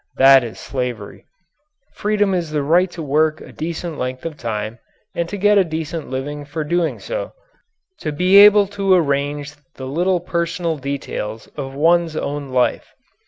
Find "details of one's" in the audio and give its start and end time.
10.79-12.15